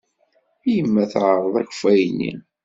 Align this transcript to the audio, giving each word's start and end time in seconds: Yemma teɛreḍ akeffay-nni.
Yemma 0.73 1.03
teɛreḍ 1.11 1.55
akeffay-nni. 1.61 2.33